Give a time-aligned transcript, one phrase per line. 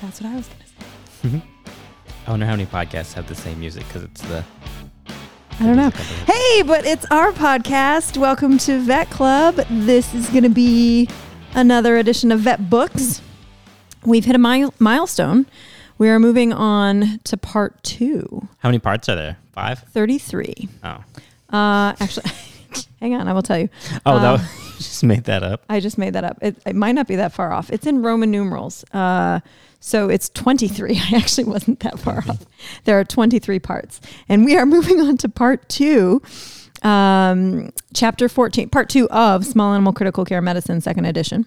[0.00, 1.42] That's what I was gonna say.
[2.26, 4.44] I wonder how many podcasts have the same music because it's the.
[5.58, 5.90] I don't know.
[6.26, 8.16] Hey, but it's our podcast.
[8.16, 9.56] Welcome to Vet Club.
[9.68, 11.06] This is going to be
[11.54, 13.20] another edition of Vet Books.
[14.06, 15.44] We've hit a mile- milestone.
[15.98, 19.36] We are moving on to part two, How many parts are there?
[19.52, 19.80] Five?
[19.80, 20.68] 33.
[20.82, 20.88] Oh.
[21.50, 22.30] Uh, actually,
[23.00, 23.68] hang on, I will tell you.
[24.06, 25.64] Oh, that Uh, was, you just made that up.
[25.68, 26.38] I just made that up.
[26.42, 27.70] It, it might not be that far off.
[27.70, 28.84] It's in Roman numerals.
[28.92, 29.40] Uh,
[29.80, 31.00] so it's 23.
[31.12, 32.44] I actually wasn't that far off.
[32.84, 34.00] There are 23 parts.
[34.28, 36.20] And we are moving on to part two,
[36.82, 41.46] um, chapter 14, part two of Small Animal Critical Care Medicine, second edition,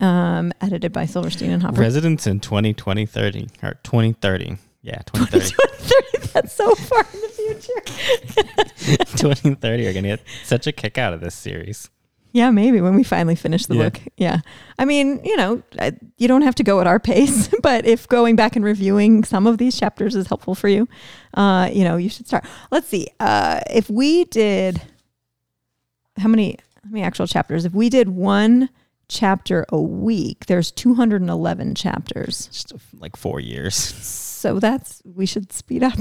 [0.00, 1.80] um, edited by Silverstein and Hopper.
[1.80, 4.56] Residents in 2020 30 or 2030.
[4.82, 5.50] Yeah, 2030.
[5.50, 9.04] 2030, that's so far in the future.
[9.16, 11.90] 2030 are going to get such a kick out of this series.
[12.32, 13.88] Yeah, maybe when we finally finish the Yeah.
[13.90, 14.00] book.
[14.16, 14.40] Yeah.
[14.78, 18.08] I mean, you know, I- you don't have to go at our pace, but if
[18.08, 20.88] going back and reviewing some of these chapters is helpful for you,
[21.34, 22.44] uh, you know, you should start.
[22.70, 23.08] Let's see.
[23.18, 24.80] Uh, if we did,
[26.18, 27.64] how many, how many actual chapters?
[27.64, 28.68] If we did one
[29.08, 32.46] chapter a week, there's 211 chapters.
[32.46, 34.29] Just like four years.
[34.40, 35.98] So that's, we should speed up.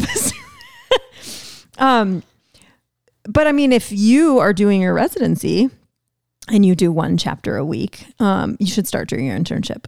[1.78, 2.24] um,
[3.28, 5.70] but I mean, if you are doing your residency
[6.48, 9.84] and you do one chapter a week, um, you should start during your internship.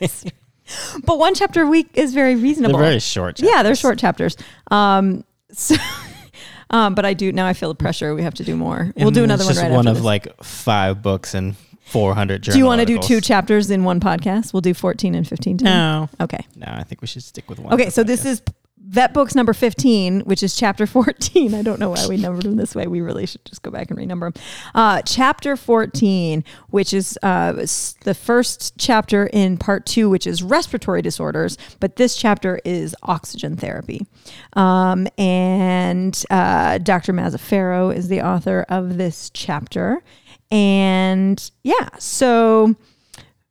[1.04, 2.80] but one chapter a week is very They're reasonable.
[2.80, 3.38] very short.
[3.38, 4.36] yeah, they're short chapters.
[4.72, 5.76] Um, so,
[6.70, 7.46] um, but I do now.
[7.46, 8.12] I feel the pressure.
[8.16, 8.92] We have to do more.
[8.96, 10.04] we'll do another it's one just right one of this.
[10.04, 11.54] like five books and
[11.84, 13.08] 400 journal do you want to do articles.
[13.08, 14.52] two chapters in one podcast?
[14.52, 15.70] We'll do 14 and 15 today.
[15.70, 16.08] No.
[16.20, 16.44] Okay.
[16.56, 17.74] No, I think we should stick with one.
[17.74, 18.42] Okay, per so this is
[18.86, 21.54] Vet Books number 15, which is chapter 14.
[21.54, 22.86] I don't know why we numbered them this way.
[22.86, 24.42] We really should just go back and renumber them.
[24.74, 31.00] Uh, chapter 14, which is uh, the first chapter in part two, which is respiratory
[31.02, 34.06] disorders, but this chapter is oxygen therapy.
[34.52, 37.12] Um, and uh, Dr.
[37.12, 40.02] Mazzaferro is the author of this chapter.
[40.50, 42.74] And yeah, so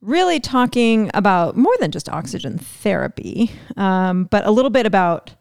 [0.01, 5.33] really talking about more than just oxygen therapy, um, but a little bit about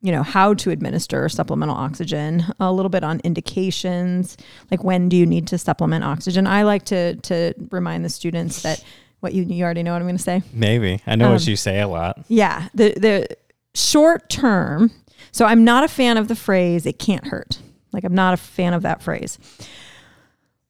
[0.00, 4.36] you know how to administer supplemental oxygen, a little bit on indications,
[4.70, 6.46] like when do you need to supplement oxygen.
[6.46, 8.84] I like to to remind the students that
[9.20, 10.42] what you you already know what I'm going to say.
[10.52, 11.00] Maybe.
[11.06, 12.22] I know what Um, you say a lot.
[12.28, 13.28] Yeah, the the
[13.74, 14.90] short term.
[15.32, 17.58] So I'm not a fan of the phrase "it can't hurt."
[17.92, 19.38] Like I'm not a fan of that phrase.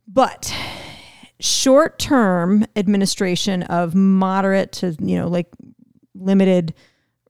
[0.07, 0.53] But
[1.41, 5.49] short term administration of moderate to you know like
[6.15, 6.75] limited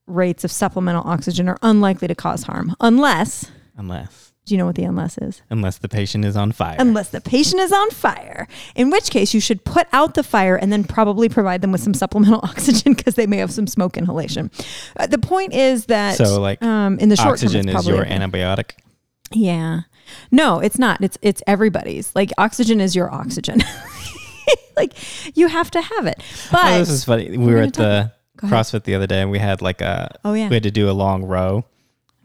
[0.06, 4.32] rates of supplemental oxygen are unlikely to cause harm unless Unless.
[4.44, 5.40] do you know what the unless is?
[5.48, 6.76] Unless the patient is on fire.
[6.78, 8.46] Unless the patient is on fire,
[8.76, 11.80] in which case you should put out the fire and then probably provide them with
[11.80, 14.50] some supplemental oxygen because they may have some smoke inhalation.
[14.96, 17.88] Uh, the point is that So, like, um, in the short term, Oxygen it's is
[17.88, 18.72] your antibiotic.
[19.32, 19.80] Yeah,
[20.30, 21.02] no, it's not.
[21.02, 22.14] It's it's everybody's.
[22.14, 23.62] Like oxygen is your oxygen.
[24.76, 24.92] like
[25.36, 26.22] you have to have it.
[26.50, 27.36] But oh, this is funny.
[27.36, 28.12] We were at the.
[28.36, 30.90] CrossFit the other day and we had like a, oh yeah, we had to do
[30.90, 31.64] a long row,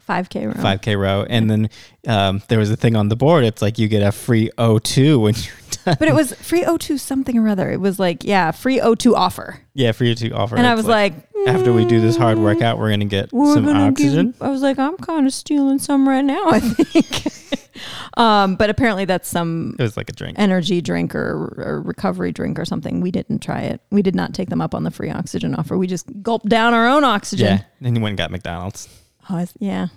[0.09, 0.53] five k row.
[0.53, 1.24] 5K row.
[1.30, 1.70] And then
[2.08, 3.44] um, there was a thing on the board.
[3.44, 5.53] It's like you get a free O2 when you're
[5.86, 5.97] done.
[6.00, 7.70] But it was free O2 something or other.
[7.70, 9.62] It was like yeah, free O2 offer.
[9.75, 10.58] Yeah, free O2 offer.
[10.58, 11.14] And I was like,
[11.47, 14.31] after we do this hard "Mm, workout, we're going to get some oxygen.
[14.31, 16.50] Give, I was like, I'm kind of stealing some right now.
[16.50, 17.78] I think.
[18.18, 20.40] um, but apparently that's some it was like a drink.
[20.40, 23.00] energy drink or, or recovery drink or something.
[23.00, 23.80] We didn't try it.
[23.91, 25.78] We did not take them up on the free oxygen offer.
[25.78, 27.58] We just gulped down our own oxygen.
[27.58, 27.64] Yeah.
[27.80, 28.90] Then you went and got McDonald's.
[29.29, 29.88] Oh, yeah,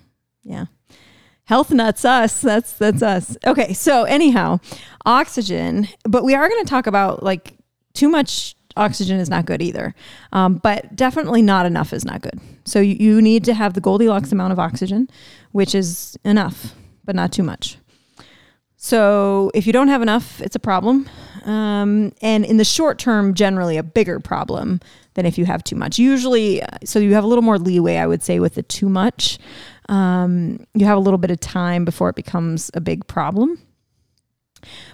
[0.43, 0.67] yeah.
[1.45, 2.41] Health nuts us.
[2.41, 3.37] That's that's us.
[3.47, 4.61] Okay, so anyhow,
[5.05, 5.89] oxygen.
[6.05, 7.55] But we are going to talk about like
[7.95, 9.95] too much oxygen is not good either.
[10.33, 12.41] Um, but definitely not enough is not good.
[12.65, 15.09] So you, you need to have the Goldilocks amount of oxygen,
[15.53, 17.79] which is enough, but not too much.
[18.77, 21.09] So if you don't have enough, it's a problem.
[21.45, 24.81] Um, and in the short term, generally a bigger problem
[25.15, 25.99] than if you have too much.
[25.99, 28.89] Usually, uh, so you have a little more leeway, I would say, with the too
[28.89, 29.39] much.
[29.89, 33.59] Um, you have a little bit of time before it becomes a big problem.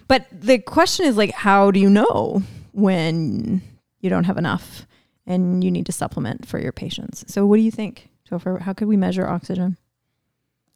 [0.08, 2.42] But the question is like, how do you know
[2.72, 3.60] when
[4.00, 4.86] you don't have enough
[5.26, 7.24] and you need to supplement for your patients?
[7.28, 8.60] So, what do you think, Topher?
[8.62, 9.76] How could we measure oxygen?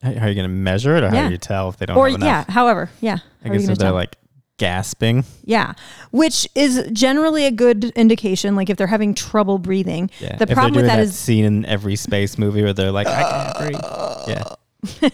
[0.02, 1.86] How how are you going to measure it or how do you tell if they
[1.86, 2.26] don't or have enough?
[2.48, 3.18] yeah, however, yeah.
[3.44, 3.94] I How are guess if they're tell?
[3.94, 4.16] like
[4.58, 5.24] gasping.
[5.44, 5.72] Yeah,
[6.10, 8.54] which is generally a good indication.
[8.56, 10.36] Like if they're having trouble breathing, Yeah.
[10.36, 12.92] The if problem they're with that that is- scene in every space movie where they're
[12.92, 13.82] like, I can't breathe.
[14.28, 14.54] Yeah.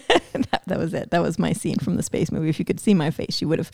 [0.51, 1.11] that, that was it.
[1.11, 2.49] That was my scene from the space movie.
[2.49, 3.69] If you could see my face, you would have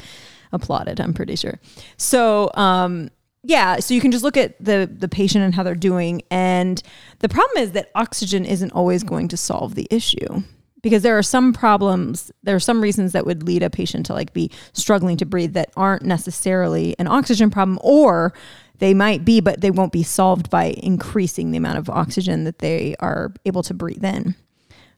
[0.52, 1.00] applauded.
[1.00, 1.60] I'm pretty sure.
[1.98, 3.10] So, um,
[3.44, 6.82] yeah, so you can just look at the the patient and how they're doing and
[7.20, 10.42] the problem is that oxygen isn't always going to solve the issue
[10.86, 14.14] because there are some problems there are some reasons that would lead a patient to
[14.14, 18.32] like be struggling to breathe that aren't necessarily an oxygen problem or
[18.78, 22.60] they might be but they won't be solved by increasing the amount of oxygen that
[22.60, 24.36] they are able to breathe in.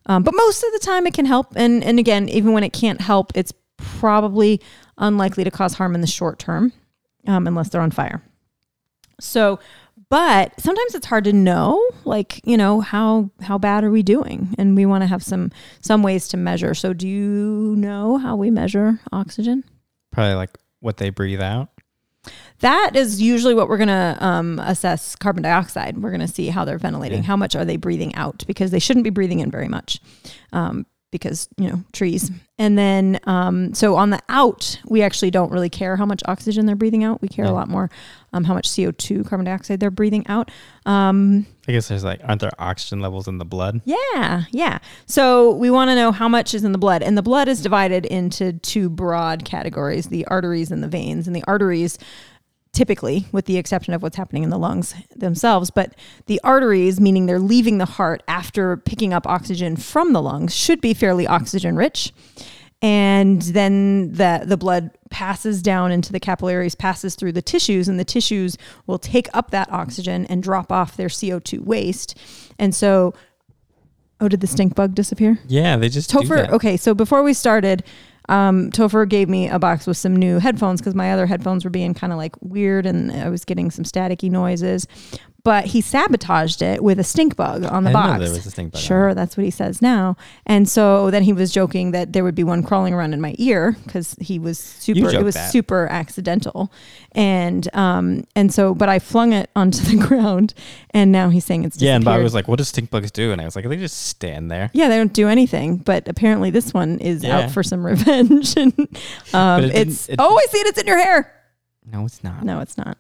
[0.08, 2.74] Um, but most of the time it can help and and again even when it
[2.74, 4.60] can't help it's probably
[4.98, 6.74] unlikely to cause harm in the short term
[7.28, 8.22] um, unless they're on fire.
[9.22, 9.60] So
[10.10, 14.56] but sometimes it's hard to know like you know how how bad are we doing?
[14.58, 15.52] And we want to have some
[15.82, 16.74] some ways to measure.
[16.74, 19.64] So do you know how we measure oxygen?
[20.12, 21.70] Probably like what they breathe out.
[22.60, 25.98] that is usually what we're going to um, assess carbon dioxide.
[25.98, 27.20] We're going to see how they're ventilating.
[27.20, 27.28] Yeah.
[27.28, 28.44] how much are they breathing out?
[28.48, 30.00] Because they shouldn't be breathing in very much.
[30.54, 35.52] Um, because you know trees and then um, so on the out we actually don't
[35.52, 37.90] really care how much oxygen they're breathing out we care a lot more
[38.34, 40.52] um, how much co2 carbon dioxide they're breathing out
[40.86, 43.82] um, I guess there's like, aren't there oxygen levels in the blood?
[43.84, 44.80] Yeah, yeah.
[45.06, 47.04] So we want to know how much is in the blood.
[47.04, 51.28] And the blood is divided into two broad categories the arteries and the veins.
[51.28, 52.00] And the arteries,
[52.74, 55.96] typically, with the exception of what's happening in the lungs themselves, but
[56.28, 60.82] the arteries, meaning they're leaving the heart after picking up oxygen from the lungs, should
[60.82, 62.14] be fairly oxygen rich.
[62.82, 68.00] And then the, the blood passes down into the capillaries, passes through the tissues, and
[68.00, 72.16] the tissues will take up that oxygen and drop off their CO2 waste.
[72.60, 73.16] And so,
[74.22, 75.40] oh, did the stink bug disappear?
[75.48, 77.84] Yeah, they just do Topher, okay, so before we started,
[78.30, 81.70] um, Topher gave me a box with some new headphones because my other headphones were
[81.70, 84.88] being kind of like weird and I was getting some staticky noises.
[85.48, 88.20] But he sabotaged it with a stink bug on the I box.
[88.20, 90.18] there was a stink bug Sure, that's what he says now.
[90.46, 93.34] And so then he was joking that there would be one crawling around in my
[93.38, 95.10] ear because he was super.
[95.10, 95.50] It was that.
[95.52, 96.70] super accidental,
[97.14, 100.54] and um and so but I flung it onto the ground,
[100.92, 102.24] and now he's saying it's Yeah, and Bob disappeared.
[102.24, 104.70] was like, "What does stink bugs do?" And I was like, "They just stand there."
[104.74, 107.40] Yeah, they don't do anything, but apparently this one is Yeah.
[107.40, 108.58] out for some revenge.
[108.58, 108.74] and
[109.34, 110.68] um, it it's it- oh, I see it.
[110.68, 111.34] It's in your hair.
[111.90, 112.44] No, it's not.
[112.44, 112.98] No, it's not.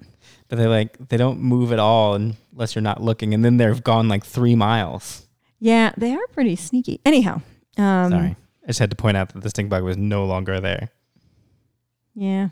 [0.49, 3.83] But they like they don't move at all unless you're not looking, and then they've
[3.83, 5.27] gone like three miles.
[5.59, 7.01] Yeah, they are pretty sneaky.
[7.05, 7.41] Anyhow,
[7.77, 10.59] um, Sorry, I just had to point out that the stink bug was no longer
[10.61, 10.89] there.
[12.15, 12.49] Yeah,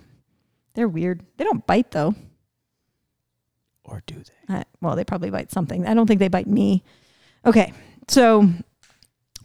[0.74, 1.24] they're weird.
[1.38, 2.16] They don't bite though.
[3.86, 4.16] Or do
[4.48, 4.56] they?
[4.56, 5.88] Uh, well, they probably bite something.
[5.88, 6.84] I don't think they bite me.
[7.46, 7.72] Okay,
[8.08, 8.50] so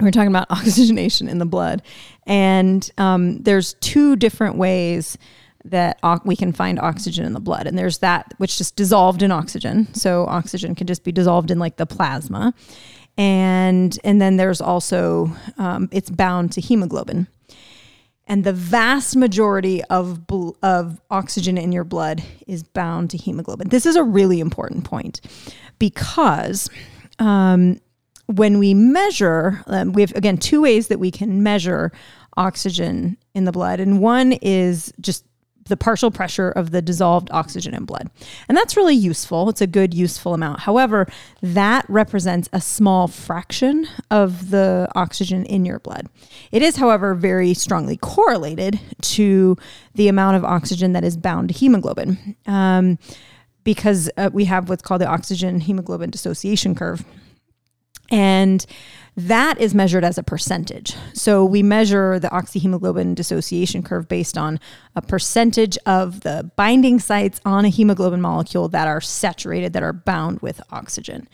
[0.00, 1.82] we're talking about oxygenation in the blood,
[2.26, 5.18] and um, there's two different ways
[5.64, 9.30] that we can find oxygen in the blood, and there's that which just dissolved in
[9.30, 9.92] oxygen.
[9.94, 12.54] So oxygen can just be dissolved in like the plasma,
[13.16, 17.26] and and then there's also um, it's bound to hemoglobin.
[18.26, 23.68] And the vast majority of bl- of oxygen in your blood is bound to hemoglobin.
[23.68, 25.20] This is a really important point
[25.80, 26.70] because
[27.18, 27.80] um,
[28.26, 31.90] when we measure, um, we have again two ways that we can measure
[32.36, 35.24] oxygen in the blood, and one is just
[35.70, 38.10] the partial pressure of the dissolved oxygen in blood.
[38.48, 39.48] And that's really useful.
[39.48, 40.60] It's a good, useful amount.
[40.60, 41.06] However,
[41.40, 46.08] that represents a small fraction of the oxygen in your blood.
[46.52, 49.56] It is, however, very strongly correlated to
[49.94, 52.36] the amount of oxygen that is bound to hemoglobin.
[52.46, 52.98] Um,
[53.64, 57.04] because uh, we have what's called the oxygen hemoglobin dissociation curve.
[58.10, 58.64] And
[59.28, 60.94] that is measured as a percentage.
[61.14, 64.60] So we measure the oxyhemoglobin dissociation curve based on
[64.94, 69.92] a percentage of the binding sites on a hemoglobin molecule that are saturated, that are
[69.92, 71.28] bound with oxygen.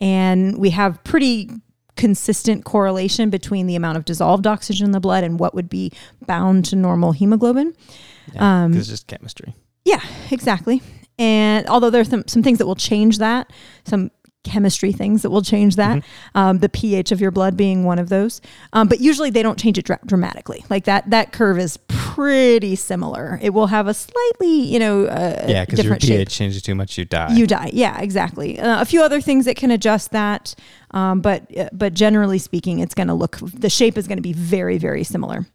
[0.00, 1.50] And we have pretty
[1.96, 5.92] consistent correlation between the amount of dissolved oxygen in the blood and what would be
[6.26, 7.74] bound to normal hemoglobin.
[8.34, 9.54] Yeah, Um, it's just chemistry.
[9.84, 10.82] Yeah, exactly.
[11.18, 13.52] And although there's some, some things that will change that,
[13.84, 14.10] some
[14.44, 16.02] chemistry things that will change that,
[16.34, 18.40] um, the pH of your blood being one of those.
[18.72, 20.64] Um, but usually they don't change it dra- dramatically.
[20.70, 23.38] Like that, that curve is pretty similar.
[23.42, 26.18] It will have a slightly, you know, uh, Yeah, because your different shape.
[26.18, 27.34] pH changes too much, you die.
[27.34, 27.70] You die.
[27.72, 28.58] Yeah, exactly.
[28.58, 30.54] Uh, a few other things that can adjust that,
[30.92, 34.22] um, but uh, but generally speaking, it's going to look the shape is going to
[34.22, 35.46] be very very similar.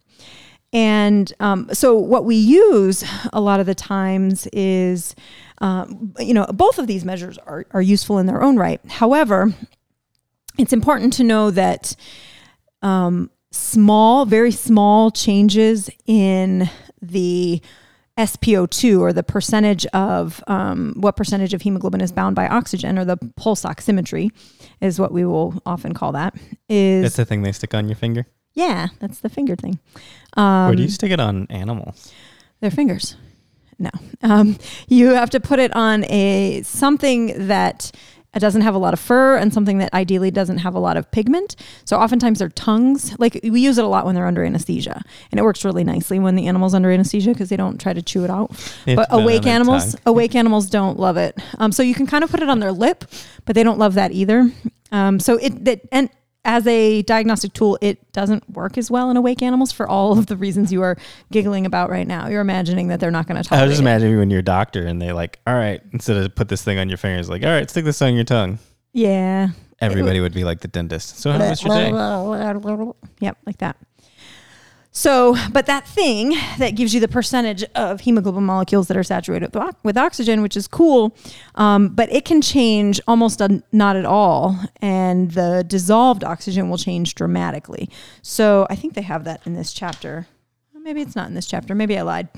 [0.72, 5.14] And um, so what we use a lot of the times is,
[5.58, 8.80] um, you know, both of these measures are, are useful in their own right.
[8.88, 9.54] However,
[10.58, 11.94] it's important to know that
[12.82, 16.68] um, small, very small changes in
[17.00, 17.60] the
[18.18, 23.04] SpO2 or the percentage of um, what percentage of hemoglobin is bound by oxygen or
[23.04, 24.30] the pulse oximetry
[24.80, 26.34] is what we will often call that
[26.68, 28.26] is That's the thing they stick on your finger.
[28.56, 29.78] Yeah that's the finger thing
[30.36, 32.12] um, Where do you stick it on animals?
[32.60, 33.14] their fingers
[33.78, 33.90] No,
[34.22, 34.58] um,
[34.88, 37.92] you have to put it on a something that
[38.38, 41.10] doesn't have a lot of fur and something that ideally doesn't have a lot of
[41.10, 41.56] pigment.
[41.84, 45.40] So oftentimes their tongues, like we use it a lot when they're under anesthesia, and
[45.40, 48.24] it works really nicely when the animal's under anesthesia because they don't try to chew
[48.24, 48.50] it out.
[48.86, 50.00] Have but to put it on awake animals, tongue.
[50.06, 51.38] awake animals don't love it.
[51.58, 53.04] Um, so you can kind of put it on their lip,
[53.46, 54.50] but they don't love that either.
[54.92, 56.10] Um, so it that and
[56.46, 60.26] as a diagnostic tool, it doesn't work as well in awake animals for all of
[60.26, 60.96] the reasons you are
[61.32, 62.28] giggling about right now.
[62.28, 63.52] You're imagining that they're not going to talk.
[63.52, 63.90] I tolerate was just it.
[63.90, 66.78] imagining when you're a doctor and they like, all right, instead of put this thing
[66.78, 68.60] on your fingers, like, all right, stick this on your tongue.
[68.92, 69.48] Yeah.
[69.80, 71.18] Everybody would be like the dentist.
[71.18, 71.90] So how was your day?
[73.20, 73.76] Yep, like that.
[74.96, 79.54] So, but that thing that gives you the percentage of hemoglobin molecules that are saturated
[79.84, 81.14] with, oxygen, which is cool,
[81.56, 87.14] um, but it can change almost not at all, and the dissolved oxygen will change
[87.14, 87.90] dramatically.
[88.22, 90.28] So, I think they have that in this chapter.
[90.72, 91.74] Maybe it's not in this chapter.
[91.74, 92.28] Maybe I lied.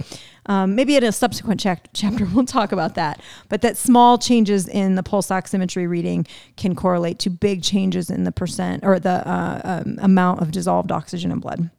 [0.47, 3.21] Um, maybe in a subsequent chap- chapter we'll talk about that.
[3.49, 8.25] But that small changes in the pulse oximetry reading can correlate to big changes in
[8.25, 11.71] the percent or the uh, um, amount of dissolved oxygen in blood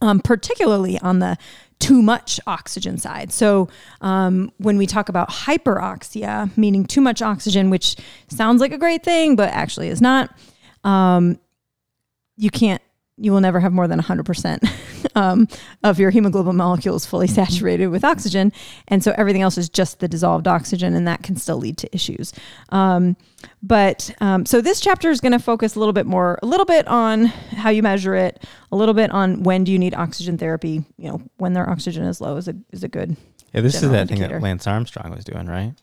[0.00, 1.36] um, particularly on the
[1.78, 3.32] too much oxygen side.
[3.32, 3.68] So,
[4.00, 7.96] um, when we talk about hyperoxia, meaning too much oxygen, which
[8.28, 10.34] sounds like a great thing, but actually is not,
[10.84, 11.38] um,
[12.36, 12.82] you can't,
[13.16, 14.70] you will never have more than 100%
[15.14, 15.48] um,
[15.82, 18.52] of your hemoglobin molecules fully saturated with oxygen.
[18.88, 21.94] And so everything else is just the dissolved oxygen, and that can still lead to
[21.94, 22.32] issues.
[22.70, 23.16] Um,
[23.62, 26.66] but um, so this chapter is going to focus a little bit more, a little
[26.66, 30.38] bit on how you measure it, a little bit on when do you need oxygen
[30.38, 30.84] therapy.
[30.96, 33.16] You know, when their oxygen is low is a is a good.
[33.52, 35.74] Yeah, this is that thing that Lance Armstrong was doing, right?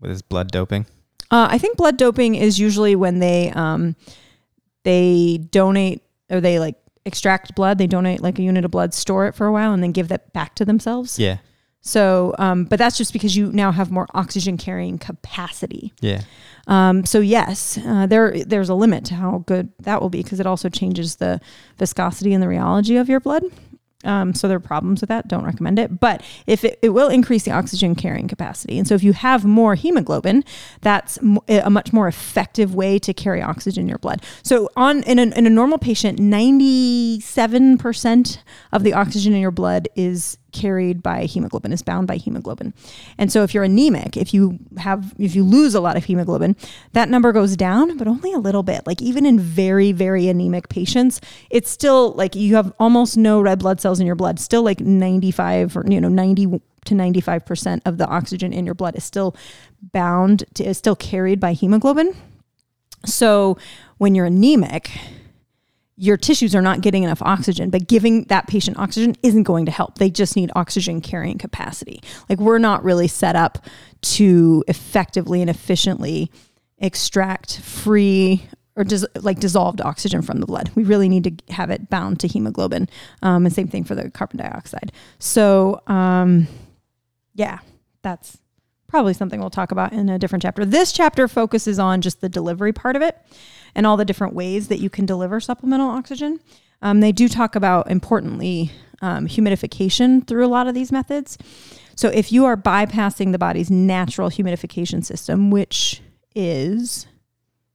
[0.00, 0.86] With his blood doping.
[1.30, 3.94] Uh, I think blood doping is usually when they um,
[4.84, 7.78] they donate or they like extract blood.
[7.78, 10.08] They donate like a unit of blood, store it for a while, and then give
[10.08, 11.18] that back to themselves.
[11.18, 11.38] Yeah.
[11.82, 15.94] So, um, but that's just because you now have more oxygen carrying capacity.
[16.00, 16.22] Yeah.
[16.66, 20.40] Um, so yes, uh, there there's a limit to how good that will be because
[20.40, 21.40] it also changes the
[21.78, 23.44] viscosity and the rheology of your blood.
[24.04, 25.28] Um, so there are problems with that.
[25.28, 26.00] Don't recommend it.
[26.00, 29.44] But if it, it will increase the oxygen carrying capacity, and so if you have
[29.44, 30.44] more hemoglobin,
[30.80, 34.22] that's a much more effective way to carry oxygen in your blood.
[34.42, 38.42] So on in a, in a normal patient, ninety seven percent
[38.72, 42.74] of the oxygen in your blood is carried by hemoglobin is bound by hemoglobin.
[43.18, 46.56] And so if you're anemic if you have if you lose a lot of hemoglobin
[46.92, 48.86] that number goes down but only a little bit.
[48.86, 53.58] Like even in very very anemic patients it's still like you have almost no red
[53.58, 54.38] blood cells in your blood.
[54.38, 58.96] Still like 95 or you know 90 to 95% of the oxygen in your blood
[58.96, 59.36] is still
[59.92, 62.14] bound to is still carried by hemoglobin.
[63.06, 63.58] So
[63.98, 64.90] when you're anemic
[66.00, 69.70] your tissues are not getting enough oxygen, but giving that patient oxygen isn't going to
[69.70, 69.98] help.
[69.98, 72.00] They just need oxygen carrying capacity.
[72.26, 73.66] Like we're not really set up
[74.02, 76.32] to effectively and efficiently
[76.78, 80.70] extract free or dis- like dissolved oxygen from the blood.
[80.74, 82.88] We really need to have it bound to hemoglobin.
[83.20, 84.92] Um, and same thing for the carbon dioxide.
[85.18, 86.48] So, um,
[87.34, 87.58] yeah,
[88.00, 88.38] that's
[88.88, 90.64] probably something we'll talk about in a different chapter.
[90.64, 93.18] This chapter focuses on just the delivery part of it
[93.74, 96.40] and all the different ways that you can deliver supplemental oxygen.
[96.82, 98.70] Um, they do talk about, importantly,
[99.02, 101.38] um, humidification through a lot of these methods.
[101.94, 106.00] So if you are bypassing the body's natural humidification system, which
[106.34, 107.06] is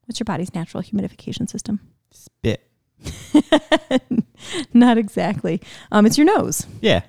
[0.06, 1.80] what's your body's natural humidification system?
[2.12, 2.68] Spit.
[4.74, 5.62] Not exactly.
[5.92, 6.66] Um, it's your nose.
[6.82, 7.02] Yeah.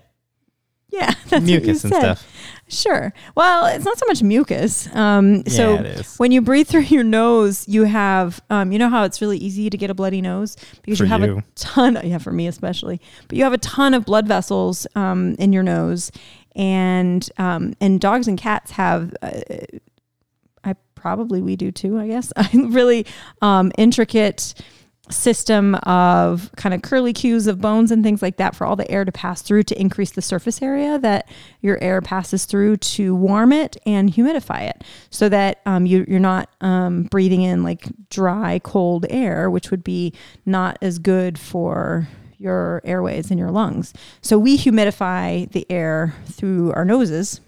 [0.91, 2.27] Yeah, that's Mucus and stuff.
[2.69, 3.13] Sure.
[3.37, 4.93] Well, it's not so much mucus.
[4.95, 6.17] Um, so yeah, it is.
[6.17, 9.71] when you breathe through your nose, you have, um, you know how it's really easy
[9.71, 11.39] to get a bloody nose because For you have you.
[11.39, 11.99] a ton.
[12.05, 13.01] Yeah, for me especially.
[13.29, 16.11] But you have a ton of blood vessels um, in your nose,
[16.57, 19.15] and um, and dogs and cats have.
[19.23, 19.41] Uh,
[20.65, 21.99] I probably we do too.
[21.99, 22.33] I guess.
[22.55, 23.07] Really
[23.43, 24.55] um, intricate
[25.11, 28.91] system of kind of curly cues of bones and things like that for all the
[28.91, 31.29] air to pass through to increase the surface area that
[31.61, 36.19] your air passes through to warm it and humidify it so that um, you, you're
[36.19, 40.13] not um, breathing in like dry, cold air, which would be
[40.45, 42.09] not as good for
[42.39, 43.95] your airways and your lungs.
[44.21, 47.41] So we humidify the air through our noses,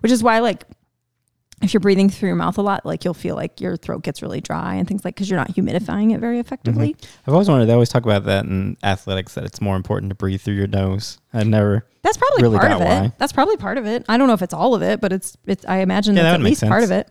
[0.00, 0.64] which is why like
[1.62, 4.22] if you're breathing through your mouth a lot, like you'll feel like your throat gets
[4.22, 6.96] really dry and things like because you're not humidifying it very effectively.
[7.26, 7.66] I've always wondered.
[7.66, 10.66] They always talk about that in athletics that it's more important to breathe through your
[10.66, 11.18] nose.
[11.34, 11.86] I never.
[12.02, 12.84] That's probably Really part of it.
[12.84, 13.12] why.
[13.18, 14.04] That's probably part of it.
[14.08, 15.64] I don't know if it's all of it, but it's it's.
[15.66, 17.08] I imagine Yeah, that's that at least part of it.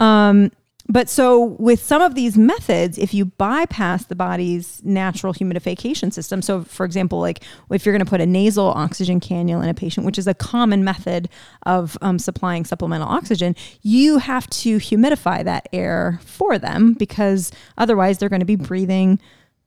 [0.00, 0.50] Um,
[0.88, 6.42] but so with some of these methods, if you bypass the body's natural humidification system,
[6.42, 9.74] so for example, like if you're going to put a nasal oxygen cannula in a
[9.74, 11.30] patient, which is a common method
[11.64, 18.18] of um, supplying supplemental oxygen, you have to humidify that air for them because otherwise
[18.18, 19.18] they're going to be breathing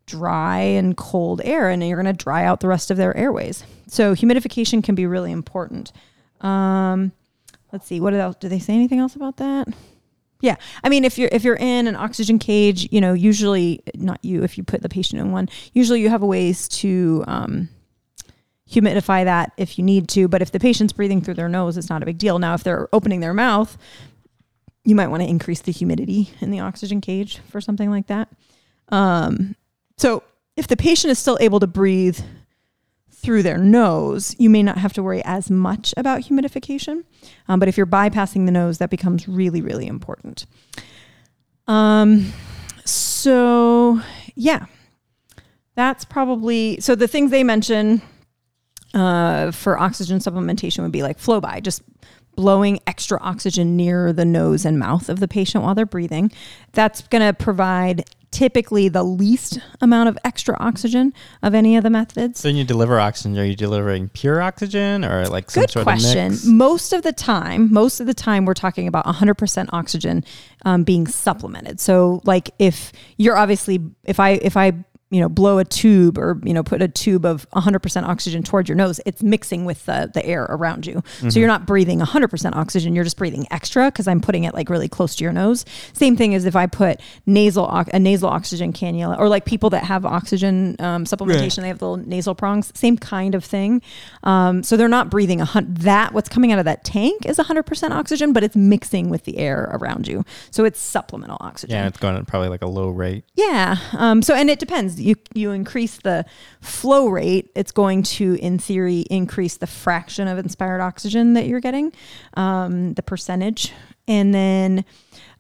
[0.06, 3.64] dry and cold air and you're going to dry out the rest of their airways.
[3.88, 5.92] So humidification can be really important.
[6.42, 7.12] Um,
[7.72, 8.36] let's see, what else?
[8.40, 9.68] Do they say anything else about that?
[10.40, 10.56] Yeah.
[10.84, 14.44] I mean, if you're if you're in an oxygen cage, you know, usually not you
[14.44, 17.70] if you put the patient in one, usually you have ways to um,
[18.70, 20.28] humidify that if you need to.
[20.28, 22.38] But if the patient's breathing through their nose, it's not a big deal.
[22.38, 23.78] Now, if they're opening their mouth,
[24.84, 28.30] you might want to increase the humidity in the oxygen cage for something like that.
[28.90, 29.56] Um,
[29.98, 30.24] so
[30.56, 32.20] if the patient is still able to breathe
[33.28, 37.04] through their nose, you may not have to worry as much about humidification.
[37.50, 40.46] Um, but if you're bypassing the nose, that becomes really, really important.
[41.68, 42.32] Um,
[42.86, 44.00] so,
[44.36, 44.68] yeah,
[45.76, 46.96] that's probably so.
[46.96, 48.02] The things they mention
[48.94, 51.82] uh, for oxygen supplementation would be like flow by, just
[52.38, 56.32] blowing extra oxygen near the nose and mouth of the patient while they're breathing.
[56.72, 61.90] That's going to provide typically the least amount of extra oxygen of any of the
[61.90, 62.40] methods.
[62.40, 65.84] So when you deliver oxygen, are you delivering pure oxygen or like some Good sort
[65.84, 66.26] question.
[66.28, 66.46] of mix?
[66.46, 70.24] Most of the time, most of the time, we're talking about 100% oxygen
[70.66, 71.80] um, being supplemented.
[71.80, 74.74] So, like, if you're obviously, if I if I
[75.10, 78.68] you know, blow a tube or, you know, put a tube of 100% oxygen towards
[78.68, 80.96] your nose, it's mixing with the, the air around you.
[80.96, 81.30] Mm-hmm.
[81.30, 84.70] So you're not breathing 100% oxygen, you're just breathing extra because I'm putting it like
[84.70, 85.64] really close to your nose.
[85.94, 89.86] Same thing as if I put nasal, a nasal oxygen cannula or like people that
[89.86, 91.62] have oxygen um, supplementation, right.
[91.62, 93.82] they have the little nasal prongs, same kind of thing.
[94.24, 97.38] Um, so they're not breathing a hundred, that what's coming out of that tank is
[97.38, 100.26] 100% oxygen, but it's mixing with the air around you.
[100.52, 101.76] So it's supplemental oxygen.
[101.76, 103.24] Yeah, it's going at probably like a low rate.
[103.36, 103.78] Yeah.
[103.94, 106.26] Um, so, and it depends you you increase the
[106.62, 111.60] flow rate, it's going to, in theory, increase the fraction of inspired oxygen that you're
[111.60, 111.94] getting,
[112.36, 113.74] um, the percentage,
[114.08, 114.86] and then,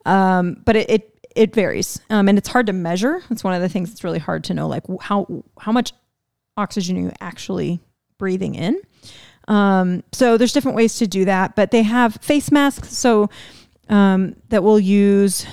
[0.06, 3.22] um, but it, it it varies, um, and it's hard to measure.
[3.30, 5.94] It's one of the things that's really hard to know, like how how much
[6.56, 7.80] oxygen are you actually
[8.18, 8.82] breathing in.
[9.48, 13.30] Um, so there's different ways to do that, but they have face masks, so
[13.90, 15.46] um, that we'll use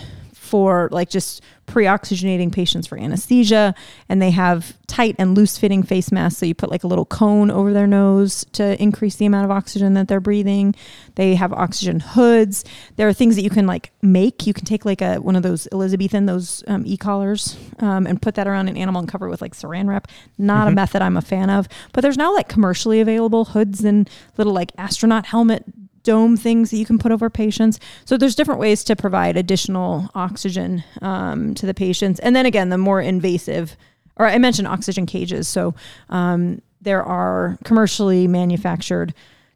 [0.54, 3.74] for like just pre-oxygenating patients for anesthesia
[4.08, 7.04] and they have tight and loose fitting face masks so you put like a little
[7.04, 10.72] cone over their nose to increase the amount of oxygen that they're breathing.
[11.16, 12.64] They have oxygen hoods.
[12.94, 14.46] There are things that you can like make.
[14.46, 18.36] You can take like a one of those elizabethan those um, e-collars um, and put
[18.36, 20.06] that around an animal and cover it with like saran wrap.
[20.38, 20.68] Not mm-hmm.
[20.68, 24.52] a method i'm a fan of but there's now like commercially available hoods and little
[24.52, 25.64] like astronaut helmet
[26.04, 27.80] dome things that you can put over patients.
[28.04, 32.20] So there's different ways to provide additional oxygen um, to the patients.
[32.20, 33.76] And then again, the more invasive,
[34.16, 35.48] or I mentioned oxygen cages.
[35.48, 35.74] So
[36.10, 39.14] um, there are commercially manufactured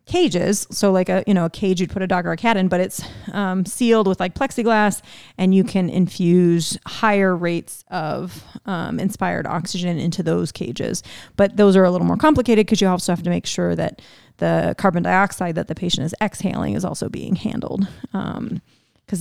[0.09, 2.57] cages so like a you know a cage you'd put a dog or a cat
[2.57, 5.03] in but it's um, sealed with like plexiglass
[5.37, 11.03] and you can infuse higher rates of um, inspired oxygen into those cages
[11.37, 14.01] but those are a little more complicated because you also have to make sure that
[14.39, 18.61] the carbon dioxide that the patient is exhaling is also being handled because um,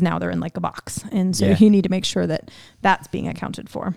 [0.01, 1.58] now they're in like a box and so yeah.
[1.60, 2.49] you need to make sure that
[2.82, 3.95] that's being accounted for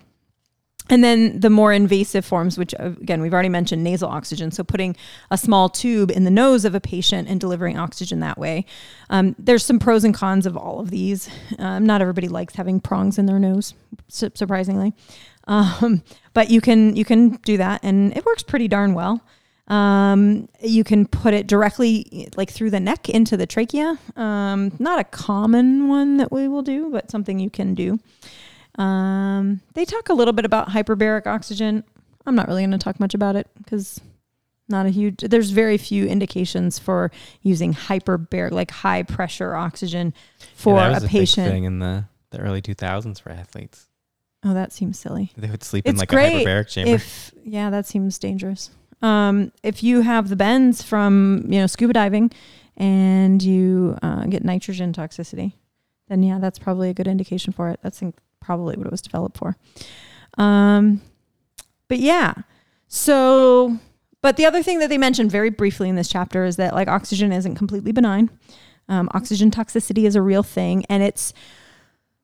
[0.91, 4.51] and then the more invasive forms, which uh, again, we've already mentioned nasal oxygen.
[4.51, 4.97] So putting
[5.31, 8.67] a small tube in the nose of a patient and delivering oxygen that way.
[9.09, 11.31] Um, there's some pros and cons of all of these.
[11.59, 13.75] Um, not everybody likes having prongs in their nose,
[14.09, 14.93] surprisingly.
[15.47, 16.03] Um,
[16.35, 19.23] but you can, you can do that and it works pretty darn well.
[19.71, 23.99] Um, you can put it directly like through the neck into the trachea.
[24.17, 28.01] Um, not a common one that we will do, but something you can do.
[28.83, 31.85] Um, they talk a little bit about hyperbaric oxygen.
[32.27, 34.01] I'm not really going to talk much about it because
[34.69, 35.19] not a huge.
[35.19, 40.15] There's very few indications for using hyperbaric, like high pressure oxygen
[40.55, 41.49] for yeah, a, a patient.
[41.49, 43.87] thing in the the early 2000s for athletes.
[44.45, 45.33] Oh, that seems silly.
[45.37, 46.95] They would sleep it's in like a hyperbaric chamber.
[46.95, 48.71] If yeah, that seems dangerous.
[49.03, 52.31] Um, if you have the bends from you know scuba diving
[52.77, 55.55] and you uh, get nitrogen toxicity,
[56.09, 57.81] then yeah, that's probably a good indication for it.
[57.83, 58.03] That's
[58.41, 59.57] probably what it was developed for.
[60.39, 61.01] Um,
[61.89, 62.35] but yeah,
[62.89, 63.79] so
[64.23, 66.89] but the other thing that they mentioned very briefly in this chapter is that like
[66.89, 68.31] oxygen isn't completely benign.
[68.89, 71.33] Um, oxygen toxicity is a real thing, and it's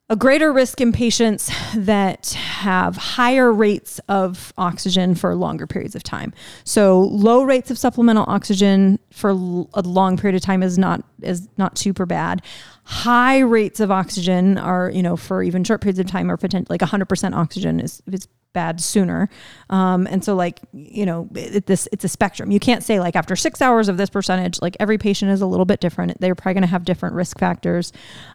[0.09, 6.05] a greater risk in patients that have higher rates of oxygen for longer periods of
[6.05, 6.33] time.
[6.64, 11.49] So low rates of supplemental oxygen for a long period of time is not is
[11.57, 12.42] not super bad.
[12.85, 16.69] High rates of oxygen are, you know, for even short periods of time are potential
[16.71, 19.29] like 100% oxygen is is bad sooner.
[19.69, 22.51] Um, and so like, you know, it, this, it's a spectrum.
[22.51, 25.47] You can't say like after six hours of this percentage, like every patient is a
[25.47, 26.19] little bit different.
[26.19, 27.92] They're probably going to have different risk factors.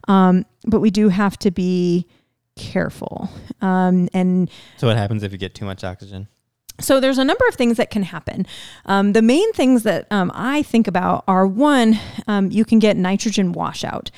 [0.08, 2.06] Um, but we do have to be
[2.56, 3.32] careful.
[3.62, 6.28] Um, and So what happens if you get too much oxygen?
[6.80, 8.46] so there's a number of things that can happen.
[8.86, 12.98] Um, the main things that um, I think about are one, um, you can get
[12.98, 14.10] nitrogen washout.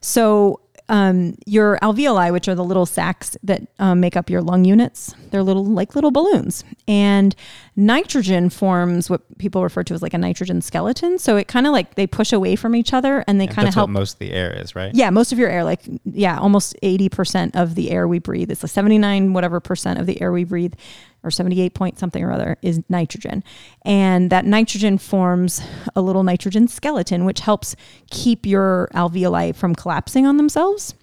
[0.00, 4.64] So um, your alveoli, which are the little sacs that um, make up your lung
[4.64, 7.34] units, they're little like little balloons, and
[7.76, 11.16] nitrogen forms what people refer to as like a nitrogen skeleton.
[11.18, 13.74] So it kind of like they push away from each other, and they kind of
[13.74, 14.92] help most of the air is, right?
[14.92, 18.50] yeah, most of your air, like yeah, almost eighty percent of the air we breathe.
[18.50, 20.74] It's like seventy nine whatever percent of the air we breathe,
[21.22, 23.44] or seventy eight point something or other is nitrogen,
[23.82, 25.62] and that nitrogen forms
[25.94, 27.76] a little nitrogen skeleton, which helps
[28.10, 30.94] keep your alveoli from collapsing on themselves.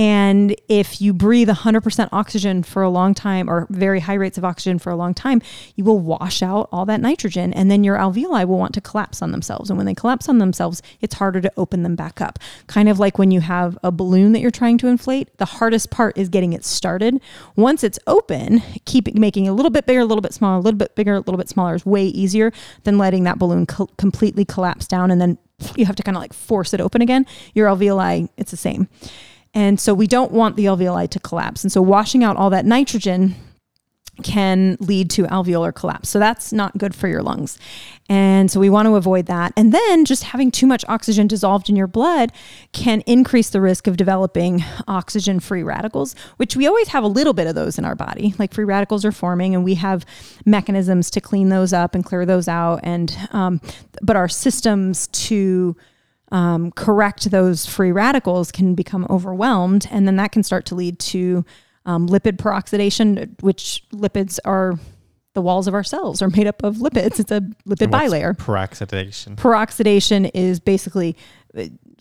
[0.00, 4.46] And if you breathe 100% oxygen for a long time or very high rates of
[4.46, 5.42] oxygen for a long time,
[5.76, 9.20] you will wash out all that nitrogen and then your alveoli will want to collapse
[9.20, 9.68] on themselves.
[9.68, 12.38] And when they collapse on themselves, it's harder to open them back up.
[12.66, 15.90] Kind of like when you have a balloon that you're trying to inflate, the hardest
[15.90, 17.20] part is getting it started.
[17.54, 20.56] Once it's open, keep it making it a little bit bigger, a little bit smaller,
[20.56, 22.52] a little bit bigger, a little bit smaller is way easier
[22.84, 25.36] than letting that balloon co- completely collapse down and then
[25.76, 27.26] you have to kind of like force it open again.
[27.54, 28.88] Your alveoli, it's the same.
[29.54, 31.64] And so we don't want the alveoli to collapse.
[31.64, 33.34] And so washing out all that nitrogen
[34.22, 36.08] can lead to alveolar collapse.
[36.08, 37.58] So that's not good for your lungs.
[38.08, 39.52] And so we want to avoid that.
[39.56, 42.32] And then just having too much oxygen dissolved in your blood
[42.72, 47.32] can increase the risk of developing oxygen free radicals, which we always have a little
[47.32, 48.34] bit of those in our body.
[48.38, 50.04] Like free radicals are forming, and we have
[50.44, 52.80] mechanisms to clean those up and clear those out.
[52.82, 53.60] And, um,
[54.02, 55.76] but our systems to
[56.30, 60.98] um, correct those free radicals can become overwhelmed, and then that can start to lead
[61.00, 61.44] to
[61.86, 64.78] um, lipid peroxidation, which lipids are
[65.34, 67.20] the walls of our cells are made up of lipids.
[67.20, 68.36] It's a lipid bilayer.
[68.36, 69.36] Peroxidation.
[69.36, 71.16] Peroxidation is basically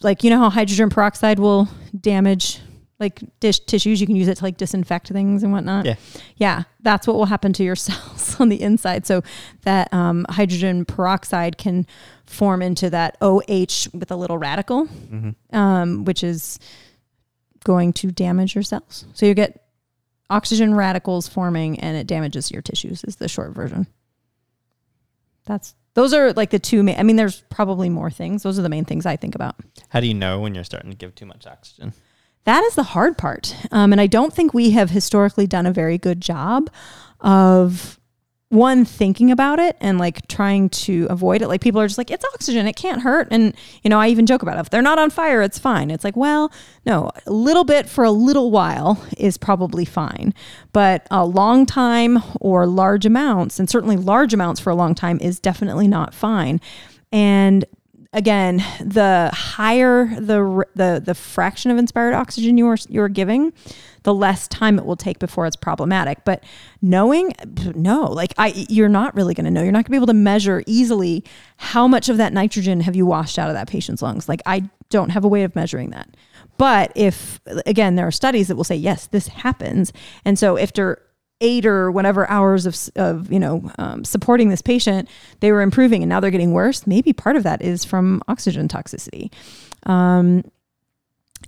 [0.01, 1.67] like you know how hydrogen peroxide will
[1.99, 2.59] damage
[2.99, 4.01] like dish tissues.
[4.01, 5.85] You can use it to like disinfect things and whatnot.
[5.85, 5.95] Yeah.
[6.35, 9.05] Yeah, that's what will happen to your cells on the inside.
[9.05, 9.21] So
[9.61, 11.85] that um, hydrogen peroxide can
[12.25, 15.55] form into that OH with a little radical, Mm-hmm.
[15.55, 16.59] um, which is
[17.63, 19.05] going to damage your cells.
[19.13, 19.63] So you get
[20.29, 23.03] oxygen radicals forming, and it damages your tissues.
[23.05, 23.87] Is the short version.
[25.45, 26.99] That's those are like the two main.
[26.99, 28.43] I mean, there's probably more things.
[28.43, 29.55] Those are the main things I think about.
[29.89, 31.93] How do you know when you're starting to give too much oxygen?
[32.45, 33.55] That is the hard part.
[33.71, 36.69] Um, and I don't think we have historically done a very good job
[37.19, 37.99] of
[38.49, 41.47] one thinking about it and like trying to avoid it.
[41.47, 43.27] Like people are just like, it's oxygen, it can't hurt.
[43.29, 44.61] And, you know, I even joke about it.
[44.61, 45.91] If they're not on fire, it's fine.
[45.91, 46.51] It's like, well,
[46.83, 50.33] no, a little bit for a little while is probably fine.
[50.73, 55.19] But a long time or large amounts, and certainly large amounts for a long time,
[55.19, 56.59] is definitely not fine.
[57.11, 57.65] And
[58.13, 63.53] again, the higher the the the fraction of inspired oxygen you are you're giving,
[64.03, 66.25] the less time it will take before it's problematic.
[66.25, 66.43] But
[66.81, 67.33] knowing,
[67.75, 69.61] no, like I, you're not really going to know.
[69.61, 71.23] You're not going to be able to measure easily
[71.57, 74.27] how much of that nitrogen have you washed out of that patient's lungs.
[74.27, 76.09] Like I don't have a way of measuring that.
[76.57, 79.93] But if again, there are studies that will say yes, this happens,
[80.25, 81.01] and so after
[81.41, 85.07] eight or whatever hours of, of you know um, supporting this patient
[85.39, 86.85] they were improving and now they're getting worse.
[86.85, 89.31] Maybe part of that is from oxygen toxicity.
[89.83, 90.43] Um,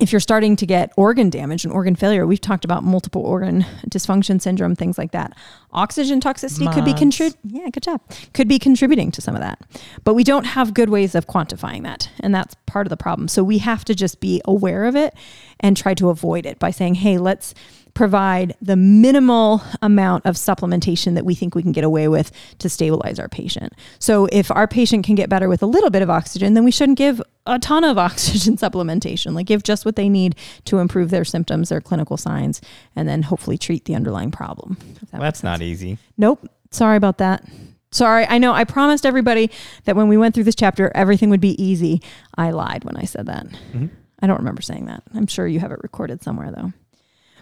[0.00, 3.64] if you're starting to get organ damage and organ failure we've talked about multiple organ
[3.90, 5.36] dysfunction syndrome things like that.
[5.72, 7.02] Oxygen toxicity could be Mods.
[7.02, 8.00] contrib- yeah good job.
[8.32, 9.60] Could be contributing to some of that.
[10.04, 13.28] But we don't have good ways of quantifying that and that's part of the problem.
[13.28, 15.14] So we have to just be aware of it
[15.60, 17.52] and try to avoid it by saying hey let's
[17.94, 22.68] provide the minimal amount of supplementation that we think we can get away with to
[22.68, 23.72] stabilize our patient.
[23.98, 26.70] So if our patient can get better with a little bit of oxygen, then we
[26.70, 29.34] shouldn't give a ton of oxygen supplementation.
[29.34, 32.60] Like give just what they need to improve their symptoms, their clinical signs,
[32.96, 34.78] and then hopefully treat the underlying problem.
[35.10, 35.98] that Well, that's not easy.
[36.16, 36.48] Nope.
[36.70, 37.44] Sorry about that.
[37.90, 38.24] Sorry.
[38.26, 39.50] I know I promised everybody
[39.84, 42.00] that when we went through this chapter, everything would be easy.
[42.38, 43.46] I lied when I said that.
[43.74, 43.90] Mhm.
[44.22, 45.02] I don't remember saying that.
[45.14, 46.72] I'm sure you have it recorded somewhere though.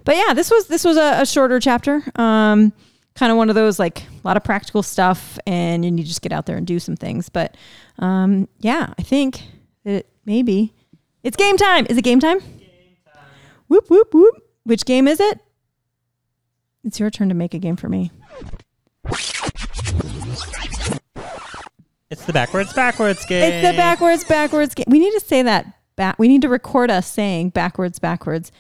[0.05, 2.03] But yeah, this was this was a, a shorter chapter.
[2.17, 2.73] Um,
[3.15, 6.09] kind of one of those like a lot of practical stuff, and you need to
[6.09, 7.29] just get out there and do some things.
[7.29, 7.57] But
[7.99, 9.43] um, yeah, I think
[9.85, 10.75] that maybe
[11.23, 11.87] it's game time.
[11.91, 12.39] Is it game time?
[12.39, 13.25] Game time.
[13.69, 14.35] Whoop whoop whoop.
[14.65, 15.39] Which game is it?
[16.85, 18.11] It's your turn to make a game for me.
[22.11, 23.53] It's the backwards backwards game.
[23.53, 24.87] It's the backwards backwards game.
[24.89, 26.19] We need to say that back.
[26.19, 28.51] We need to record us saying backwards backwards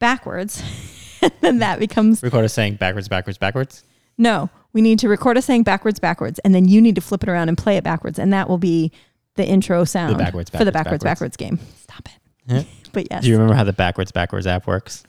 [0.00, 0.60] backwards,
[1.22, 3.84] and then that becomes Record us saying backwards backwards backwards.
[4.18, 4.50] no.
[4.72, 7.28] We need to record us saying backwards backwards, and then you need to flip it
[7.28, 8.92] around and play it backwards, and that will be
[9.34, 11.36] the intro sound backwards, for the backwards, backwards backwards.
[11.36, 11.74] backwards game.
[11.82, 12.20] Stop it.
[12.46, 12.62] Yeah.
[12.92, 15.02] But yes, Do you remember how the backwards backwards app works?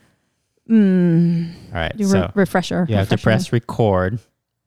[0.70, 1.94] mm, All right.
[2.00, 2.86] so re- refresher.
[2.90, 4.20] you have to press record.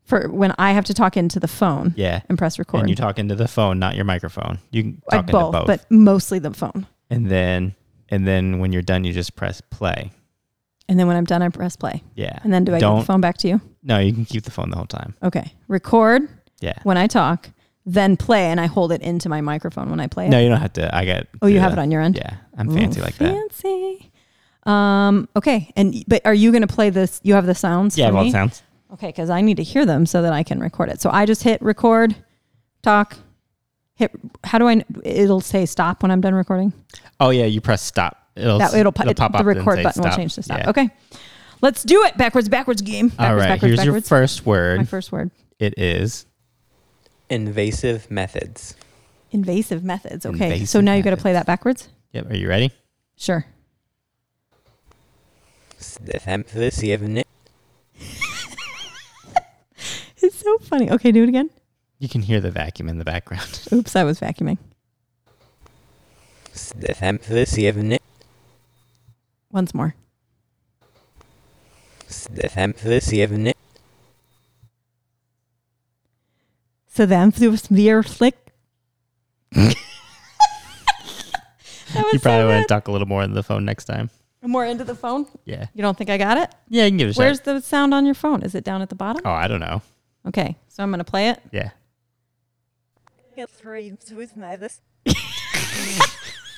[0.04, 2.20] for when I have to talk into the phone Yeah.
[2.28, 2.80] and press record.
[2.80, 4.58] And you talk into the phone, not your microphone.
[4.70, 5.66] You can talk both, into both.
[5.66, 6.86] but mostly the phone.
[7.10, 7.74] and then
[8.14, 10.10] and then when you're done, you just press play.
[10.88, 12.02] And then when I'm done, I press play.
[12.14, 12.38] Yeah.
[12.42, 13.60] And then do I give Don't- the phone back to you?
[13.82, 15.14] No, you can keep the phone the whole time.
[15.22, 15.52] Okay.
[15.68, 16.28] Record
[16.60, 16.74] Yeah.
[16.82, 17.50] when I talk,
[17.86, 20.30] then play, and I hold it into my microphone when I play it.
[20.30, 20.94] No, you don't have to.
[20.94, 21.26] I got.
[21.42, 22.16] oh, you have it on your end.
[22.16, 23.28] Yeah, I'm fancy Ooh, like that.
[23.30, 24.10] Fancy.
[24.64, 25.28] Um.
[25.36, 25.70] Okay.
[25.76, 27.20] And but are you going to play this?
[27.22, 27.98] You have the sounds.
[27.98, 28.28] Yeah, me?
[28.28, 28.62] it sounds.
[28.94, 31.00] Okay, because I need to hear them so that I can record it.
[31.02, 32.14] So I just hit record,
[32.82, 33.16] talk,
[33.94, 34.10] hit.
[34.44, 34.84] How do I?
[35.04, 36.72] It'll say stop when I'm done recording.
[37.20, 38.28] Oh yeah, you press stop.
[38.36, 40.42] It'll That it'll, it'll it- pop the up and record say button will change to
[40.42, 40.58] stop.
[40.58, 40.70] Yeah.
[40.70, 40.90] Okay,
[41.62, 42.16] let's do it.
[42.16, 43.08] Backwards, backwards game.
[43.08, 43.48] Backwards, All right.
[43.48, 44.08] backwards, here's your backwards.
[44.08, 44.78] first word.
[44.78, 45.30] My first word.
[45.58, 46.26] it is
[47.30, 48.74] Invasive methods.
[49.30, 50.26] Invasive methods.
[50.26, 51.88] Okay, so Invasive now you got to play that backwards.
[52.12, 52.30] Yep.
[52.30, 52.70] Are you ready?
[53.16, 53.44] Sure.
[55.78, 57.22] Stefamphysivne.
[60.18, 60.90] It's so funny.
[60.90, 61.50] Okay, do it again.
[61.98, 63.60] You can hear the vacuum in the background.
[63.72, 64.58] Oops, I was vacuuming.
[66.52, 67.98] Stefamphysivne.
[69.50, 69.94] Once more.
[72.08, 73.52] Stefamphysivne.
[76.86, 77.32] So then,
[77.70, 78.36] wir flick.
[79.52, 79.74] that
[81.94, 84.10] was you probably so want to talk a little more in the phone next time.
[84.42, 85.26] more into the phone.
[85.44, 85.66] Yeah.
[85.74, 86.54] You don't think I got it?
[86.68, 87.44] Yeah, you can give it a Where's shot.
[87.46, 88.42] the sound on your phone?
[88.42, 89.22] Is it down at the bottom?
[89.24, 89.82] Oh, I don't know.
[90.26, 91.40] Okay, so I'm gonna play it.
[91.50, 91.70] Yeah.
[95.04, 95.14] That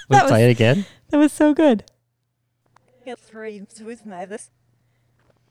[0.08, 0.86] Let's was- play it again.
[1.10, 1.84] That was so good.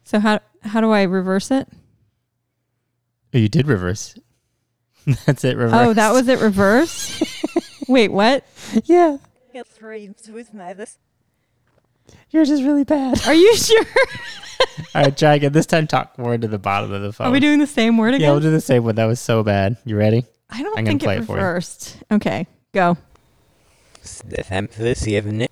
[0.03, 1.67] So how how do I reverse it?
[3.33, 4.15] Oh, you did reverse.
[5.25, 5.57] That's it.
[5.57, 5.87] Reverse.
[5.87, 6.39] Oh, that was it.
[6.39, 7.21] Reverse.
[7.87, 8.43] Wait, what?
[8.85, 9.17] yeah.
[12.31, 13.21] Yours is really bad.
[13.27, 13.85] Are you sure?
[14.93, 15.51] All right, try again.
[15.53, 17.27] This time, talk more to the bottom of the phone.
[17.27, 18.21] Are we doing the same word again?
[18.21, 18.33] Yeah, again?
[18.33, 18.95] we'll do the same one.
[18.95, 19.77] That was so bad.
[19.85, 20.25] You ready?
[20.55, 21.43] I don't I'm gonna think play it it for you.
[21.43, 21.97] reversed.
[22.09, 22.97] Okay, go.
[24.03, 25.47] Stefamphysivne.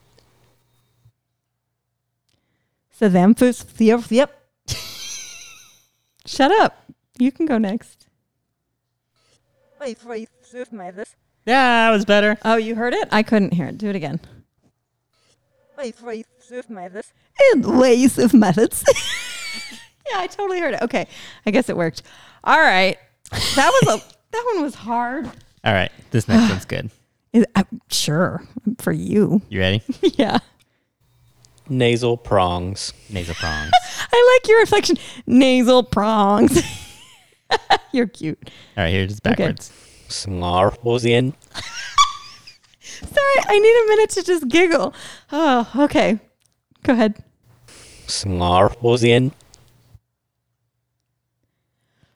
[2.94, 3.66] So them foods.
[3.78, 4.04] Yep.
[4.10, 4.40] Yep.
[6.26, 6.86] Shut up.
[7.18, 8.08] You can go next.
[11.46, 12.38] Yeah, that was better.
[12.46, 13.10] Oh, you heard it?
[13.12, 13.78] I couldn't hear it.
[13.78, 14.22] Do it again.
[17.54, 18.86] Invasive methods.
[20.10, 20.82] yeah, I totally heard it.
[20.84, 21.08] Okay,
[21.46, 22.04] I guess it worked.
[22.46, 22.98] All right,
[23.32, 25.26] that was a that one was hard.
[25.64, 26.92] All right, this next one's good.
[27.32, 28.44] Is, uh, sure
[28.80, 29.42] for you.
[29.50, 29.82] You ready?
[30.02, 30.40] yeah,
[31.70, 32.94] Nasal prongs.
[33.10, 33.72] Nasal prongs.
[34.12, 34.98] I like your reflection.
[35.26, 36.62] Nasal prongs.
[37.92, 38.40] You're cute.
[38.78, 39.72] All right, here's backwards.
[40.10, 41.34] Snarlosian.
[42.82, 44.94] Sorry, I need a minute to just giggle.
[45.32, 46.20] Oh, okay.
[46.84, 47.24] Go ahead.
[48.08, 49.32] Snarlosian.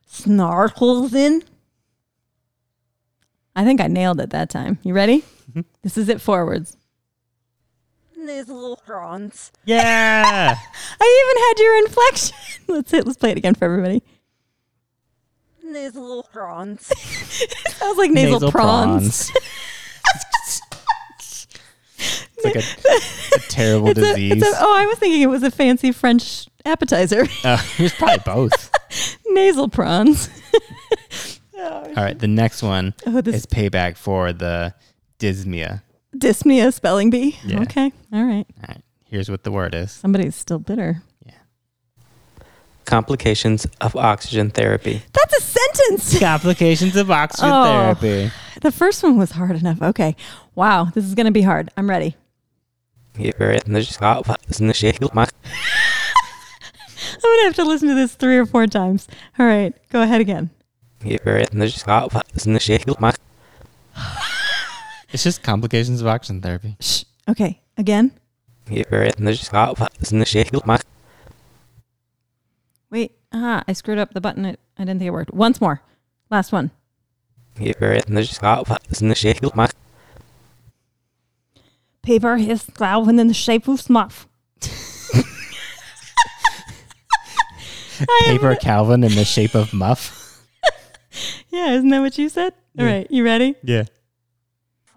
[0.09, 1.43] Snarkles in.
[3.57, 4.77] I think I nailed it that time.
[4.83, 5.23] You ready?
[5.81, 6.77] This is it forwards.
[8.15, 9.51] Nasal prawns.
[9.65, 10.55] Yeah.
[11.01, 12.37] I even had your inflection.
[12.67, 14.03] Let's hit, let's play it again for everybody.
[15.63, 16.85] Nasal prawns.
[17.77, 19.31] Sounds like nasal, prawns.
[21.97, 24.33] it's like a, a terrible It's a- disease.
[24.33, 27.25] it's a- oh, I was thinking it was a fancy French appetizer.
[27.43, 28.71] uh, it was probably both.
[29.29, 30.29] nasal prawns.
[31.59, 34.73] All right, the next one Oh, this is payback for the
[35.19, 35.81] dysmia.
[36.15, 37.37] Dysmia spelling bee.
[37.45, 37.61] Yeah.
[37.61, 37.91] Okay.
[38.13, 38.45] All right.
[38.61, 39.91] All right, here's what the word is.
[39.91, 41.01] Somebody's still bitter.
[41.25, 41.31] Yeah.
[42.85, 45.01] Complications of oxygen therapy.
[45.13, 46.19] That's a sentence.
[46.21, 47.63] Complications of oxygen Oh.
[47.65, 48.31] therapy.
[48.61, 49.81] The first one was hard enough.
[49.81, 50.15] Okay.
[50.55, 50.85] Wow.
[50.85, 51.69] This is going to be hard.
[51.77, 52.15] I'm ready.
[53.19, 53.31] Oh, I'm
[57.21, 59.07] going to have to listen to this three or four times.
[59.37, 59.73] All right.
[59.89, 60.49] Go ahead again.
[65.09, 66.75] It's just complications of oxygen therapy.
[66.81, 67.05] Shh.
[67.29, 67.61] Okay.
[67.77, 68.11] Again.
[72.91, 73.13] Wait.
[73.31, 74.45] Ah, I screwed up the button.
[74.45, 75.33] I, I didn't think it worked.
[75.33, 75.81] Once more.
[76.29, 76.71] Last one.
[82.01, 84.27] Paper is cloud and then the shape of smuff.
[88.27, 90.16] Paper Calvin in the shape of muff.
[91.57, 92.53] Yeah, isn't that what you said?
[92.77, 92.91] All Yeah.
[92.91, 93.55] right, you ready?
[93.63, 93.85] Yeah.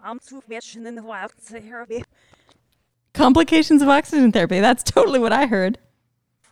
[0.03, 2.03] I'm too fishing in the wild therapy.
[3.15, 4.59] Complications of oxygen therapy.
[4.59, 5.79] That's totally what I heard.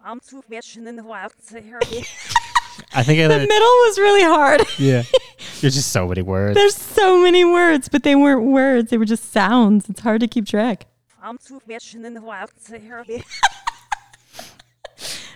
[0.03, 2.05] I'm too fishing in the wild therapy.
[2.95, 4.61] I think I The middle was really hard.
[4.79, 5.03] Yeah.
[5.61, 6.55] There's just so many words.
[6.55, 8.89] There's so many words, but they weren't words.
[8.89, 9.89] They were just sounds.
[9.89, 10.87] It's hard to keep track.
[11.21, 13.23] I'm too fishing in the wild therapy.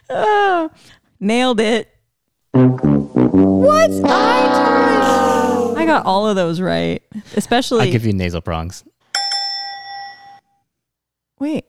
[0.10, 0.70] Oh,
[1.20, 1.90] nailed it.
[2.54, 3.90] What?
[4.06, 5.82] I totally.
[5.82, 7.02] I got all of those right.
[7.36, 7.86] Especially.
[7.88, 8.84] I'll give you nasal prongs.
[11.40, 11.66] wait.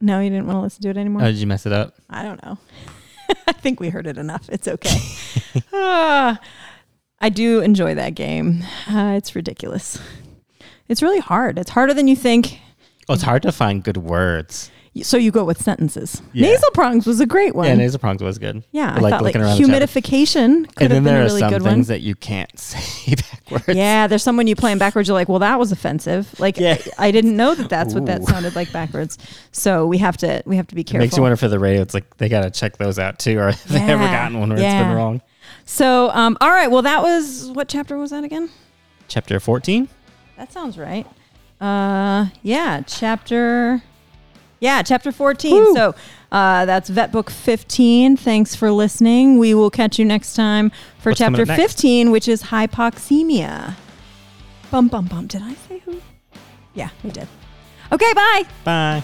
[0.00, 1.22] No, you didn't want to listen to it anymore?
[1.22, 1.94] Oh, did you mess it up?
[2.10, 2.58] I don't know.
[3.46, 4.48] I think we heard it enough.
[4.50, 4.98] It's okay.
[5.72, 6.40] Ah,
[7.20, 8.64] I do enjoy that game.
[8.88, 10.00] Uh, it's ridiculous.
[10.88, 11.60] It's really hard.
[11.60, 12.58] It's harder than you think.
[13.08, 14.72] Oh, it's hard to find good words.
[15.02, 16.22] So you go with sentences.
[16.32, 16.46] Yeah.
[16.48, 17.66] Nasal prongs was a great one.
[17.66, 18.62] Yeah, nasal prongs was good.
[18.70, 21.16] Yeah, I like thought like looking around the humidification could And have then been there
[21.16, 21.94] a are really some good things one.
[21.94, 23.76] that you can't say backwards.
[23.76, 25.08] Yeah, there's someone you playing backwards.
[25.08, 26.38] You're like, well, that was offensive.
[26.38, 26.78] Like, Yeah.
[26.98, 29.18] I didn't know that that's what that sounded like backwards.
[29.52, 31.04] So we have to we have to be It careful.
[31.04, 31.82] makes you wonder for the radio.
[31.82, 34.50] It's like they got to check those out too, or have they ever gotten one
[34.50, 35.22] where it's been wrong?
[35.64, 36.70] So, um, all right.
[36.70, 38.48] Well, that was what chapter was that again?
[39.08, 39.88] Chapter 14.
[40.36, 41.06] That sounds right.
[41.60, 43.82] Uh, yeah, chapter.
[44.64, 45.74] Yeah, chapter 14.
[45.74, 45.94] So
[46.32, 48.16] uh, that's Vet Book 15.
[48.16, 49.38] Thanks for listening.
[49.38, 53.74] We will catch you next time for What's chapter 15, which is hypoxemia.
[54.70, 55.26] Bum, bum, bum.
[55.26, 56.00] Did I say who?
[56.72, 57.28] Yeah, we did.
[57.92, 58.44] Okay, bye.
[58.64, 59.02] Bye.